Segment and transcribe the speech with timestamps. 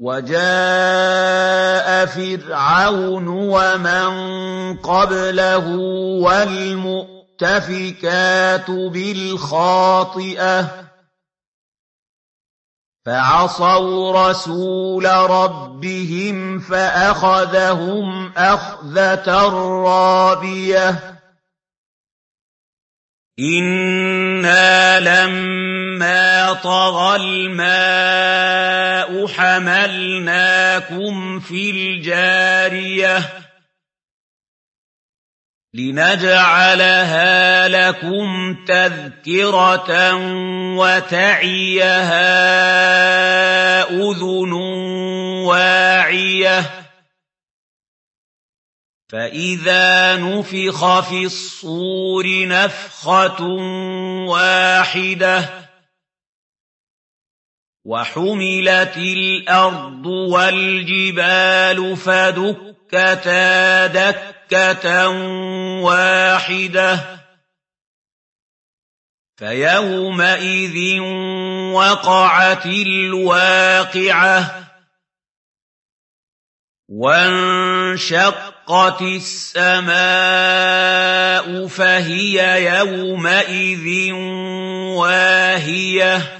[0.00, 4.10] وَجَاءَ فِرْعَوْنُ وَمَن
[4.76, 5.66] قَبْلَهُ
[6.24, 7.20] وَالْمُؤْتَفِكَاتُ
[8.70, 10.60] بِالْخَاطِئَةِ
[13.06, 19.48] فَعَصَوْا رَسُولَ رَبِّهِمْ فَأَخَذَهُمْ أَخْذَةً
[19.84, 21.20] رَّابِيَةً
[23.38, 25.69] إِنَّا لَمَّا
[26.62, 33.28] طَغَى الْمَاءُ حَمَلْنَاكُمْ فِي الْجَارِيَةِ
[35.74, 40.14] لِنَجْعَلَهَا لَكُمْ تَذْكِرَةً
[40.76, 42.30] وَتَعِيَهَا
[43.90, 44.52] أُذُنٌ
[45.46, 46.70] وَاعِيَةٌ
[49.08, 53.42] فَإِذَا نُفِخَ فِي الصُّورِ نَفْخَةٌ
[54.26, 55.69] وَاحِدَةٌ
[57.84, 65.08] وَحُمِلَتِ الْأَرْضُ وَالْجِبَالُ فَدُكَّتَا دَكَّةً
[65.80, 67.20] وَاحِدَةً
[69.36, 71.00] فَيَوْمَئِذٍ
[71.72, 74.66] وَقَعَتِ الْوَاقِعَةُ
[77.80, 79.96] وَانشَقَّتِ السَّمَاءُ
[81.66, 84.12] فَهِيَ يَوْمَئِذٍ
[85.00, 86.39] وَاهِيَةٌ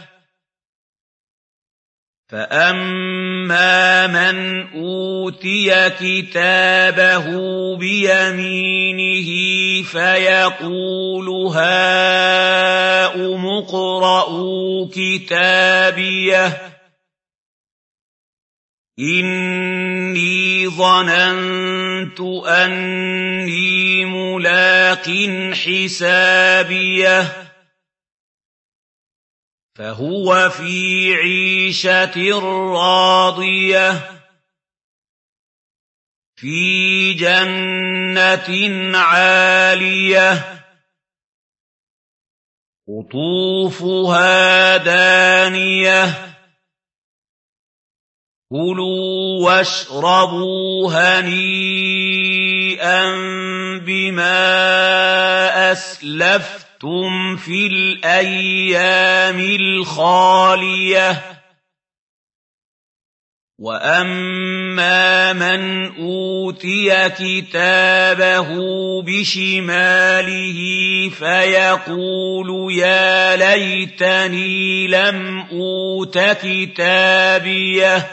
[2.31, 7.27] فَأَمَّا مَنْ أُوتِيَ كِتَابَهُ
[7.75, 9.29] بِيَمِينِهِ
[9.83, 16.61] فَيَقُولُ هَاؤُمُ اقْرَءُوا كِتَابِيَهْ
[18.99, 25.07] إِنِّي ظَنَنتُ أَنِّي مُلَاقٍ
[25.53, 27.50] حِسَابِيَهْ
[29.75, 32.39] فَهُوَ فِي عِيشَةٍ
[32.73, 34.21] رَّاضِيَةٍ
[36.35, 38.49] فِي جَنَّةٍ
[38.97, 40.61] عَالِيَةٍ
[42.87, 46.31] قُطُوفُهَا دَانِيَةٌ
[48.49, 52.01] كُلُوا وَاشْرَبُوا هَنِيئًا
[53.85, 54.41] بِمَا
[55.71, 61.21] أَسْلَفْتُمْ لَبِثْتُمْ فِي الْأَيَّامِ الْخَالِيَةِ
[63.59, 68.49] وَأَمَّا مَنْ أُوتِيَ كِتَابَهُ
[69.01, 70.59] بِشِمَالِهِ
[71.09, 78.07] فَيَقُولُ يَا لَيْتَنِي لَمْ أُوتَ كِتَابِيَهْ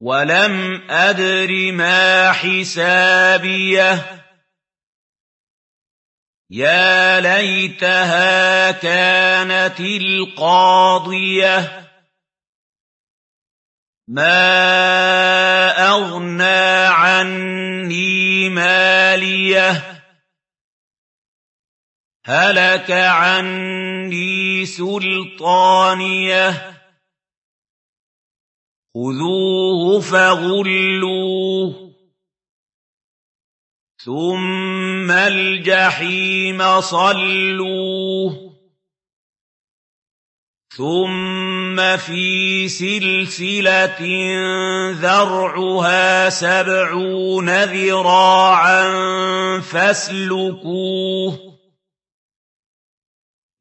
[0.00, 4.19] وَلَمْ أَدْرِ مَا حِسَابِيَهْ
[6.50, 11.86] يَا لَيْتَهَا كَانَتِ الْقَاضِيَةَ
[14.08, 14.28] مَا
[15.88, 20.02] أَغْنَىٰ عَنِّي مَالِيَهْ
[22.26, 26.52] هَلَكَ عَنِّي سُلْطَانِيَهْ
[28.94, 31.89] خُذُوهُ فَغُلُّوهُ
[34.04, 38.52] ثُمَّ الْجَحِيمَ صَلُّوهُ
[40.76, 44.00] ثُمَّ فِي سِلْسِلَةٍ
[44.92, 48.84] ذَرْعُهَا سَبْعُونَ ذِرَاعًا
[49.60, 51.38] فَاسْلُكُوهُ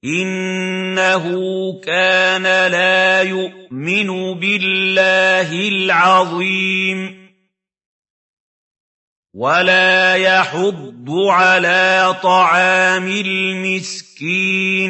[0.05, 1.25] إِنَّهُ
[1.83, 7.18] كَانَ لَا يُؤْمِنُ بِاللَّهِ الْعَظِيمِ
[9.33, 14.89] وَلَا يَحُضُّ عَلَىٰ طَعَامِ الْمِسْكِينِ